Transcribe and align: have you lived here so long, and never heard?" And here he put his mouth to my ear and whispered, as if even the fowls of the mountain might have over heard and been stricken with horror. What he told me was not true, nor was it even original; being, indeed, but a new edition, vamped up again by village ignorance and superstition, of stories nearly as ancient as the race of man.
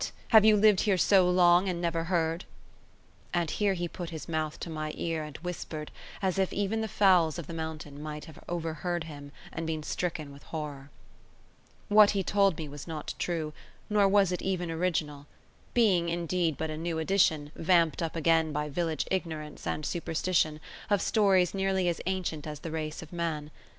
have 0.29 0.43
you 0.43 0.57
lived 0.57 0.79
here 0.79 0.97
so 0.97 1.29
long, 1.29 1.69
and 1.69 1.79
never 1.79 2.05
heard?" 2.05 2.45
And 3.35 3.51
here 3.51 3.75
he 3.75 3.87
put 3.87 4.09
his 4.09 4.27
mouth 4.27 4.59
to 4.61 4.69
my 4.71 4.93
ear 4.95 5.23
and 5.23 5.37
whispered, 5.43 5.91
as 6.23 6.39
if 6.39 6.51
even 6.51 6.81
the 6.81 6.87
fowls 6.87 7.37
of 7.37 7.45
the 7.45 7.53
mountain 7.53 8.01
might 8.01 8.25
have 8.25 8.43
over 8.49 8.73
heard 8.73 9.05
and 9.07 9.31
been 9.67 9.83
stricken 9.83 10.33
with 10.33 10.41
horror. 10.45 10.89
What 11.87 12.09
he 12.17 12.23
told 12.23 12.57
me 12.57 12.67
was 12.67 12.87
not 12.87 13.13
true, 13.19 13.53
nor 13.91 14.07
was 14.07 14.31
it 14.31 14.41
even 14.41 14.71
original; 14.71 15.27
being, 15.75 16.09
indeed, 16.09 16.57
but 16.57 16.71
a 16.71 16.77
new 16.77 16.97
edition, 16.97 17.51
vamped 17.53 18.01
up 18.01 18.15
again 18.15 18.51
by 18.51 18.69
village 18.69 19.05
ignorance 19.11 19.67
and 19.67 19.85
superstition, 19.85 20.59
of 20.89 20.99
stories 20.99 21.53
nearly 21.53 21.87
as 21.87 22.01
ancient 22.07 22.47
as 22.47 22.61
the 22.61 22.71
race 22.71 23.03
of 23.03 23.13
man. 23.13 23.51